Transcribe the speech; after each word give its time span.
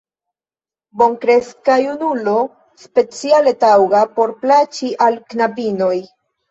Bonkreska 1.01 1.75
junulo, 1.83 2.35
speciale 2.87 3.57
taŭga, 3.67 4.05
por 4.19 4.37
plaĉi 4.43 4.95
al 5.09 5.25
knabinoj! 5.33 5.97